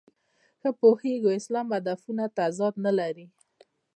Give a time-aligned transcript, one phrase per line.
[0.61, 3.25] ښه پوهېږو اسلام هدفونو تضاد نه لري.